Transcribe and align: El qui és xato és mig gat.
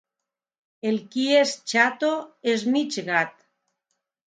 El 0.91 0.97
qui 1.15 1.25
és 1.41 1.51
xato 1.73 2.11
és 2.55 2.67
mig 2.79 3.01
gat. 3.13 3.39